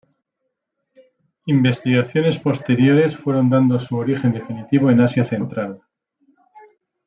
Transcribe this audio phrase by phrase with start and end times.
[1.45, 5.79] Investigaciones posteriores fueron dando su origen definitivo en Asia Central.